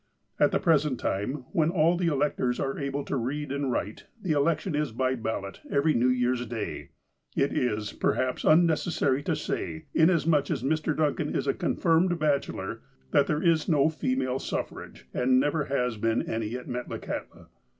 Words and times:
At 0.39 0.49
the 0.51 0.57
present 0.59 0.99
time, 0.99 1.45
when 1.51 1.69
all 1.69 1.95
the 1.95 2.07
electors 2.07 2.59
are 2.59 2.79
able 2.79 3.03
to 3.05 3.15
read 3.15 3.51
and 3.51 3.71
write, 3.71 4.05
the 4.19 4.31
election 4.31 4.73
is 4.73 4.91
by 4.91 5.13
ballot, 5.13 5.61
every 5.69 5.93
New 5.93 6.07
Year's 6.09 6.43
Day. 6.47 6.89
It 7.35 7.53
is, 7.55 7.93
perhaps, 7.93 8.43
unnecessary 8.43 9.21
to 9.21 9.35
say, 9.35 9.85
inasmuch 9.93 10.49
as 10.49 10.63
Mr. 10.63 10.97
Duncan 10.97 11.35
is 11.35 11.45
a 11.45 11.53
confirmed 11.53 12.17
bachelor, 12.17 12.81
that 13.11 13.27
there 13.27 13.43
is 13.43 13.69
no 13.69 13.89
female 13.89 14.39
suffrage, 14.39 15.07
and 15.13 15.39
never 15.39 15.65
has 15.65 15.97
been 15.97 16.23
any 16.27 16.55
at 16.55 16.67
Metlakahtla. 16.67 17.49